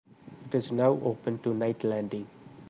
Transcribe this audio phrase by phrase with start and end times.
[0.47, 2.25] It is now open to night landing.